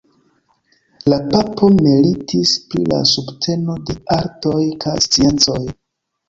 [1.13, 5.61] La papo meritis pri la subteno de artoj kaj sciencoj.